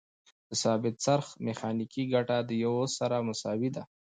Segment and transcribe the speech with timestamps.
[0.49, 3.83] د ثابت څرخ میخانیکي ګټه د یو سره مساوي ده.